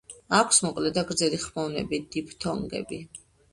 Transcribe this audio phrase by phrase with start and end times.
[0.37, 3.03] აქვს მოკლე და გრძელი ხმოვნები, დიფთონგები.